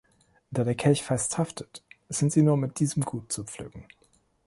Da 0.49 0.63
der 0.63 0.73
Kelch 0.73 1.03
fest 1.03 1.37
haftet, 1.37 1.83
sind 2.09 2.31
sie 2.31 2.41
nur 2.41 2.57
mit 2.57 2.79
diesem 2.79 3.03
gut 3.03 3.31
zu 3.31 3.43
pflücken. 3.43 3.85